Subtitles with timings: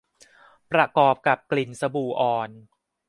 [0.71, 2.49] ประกอบกับกลิ่นสบู่อ่อน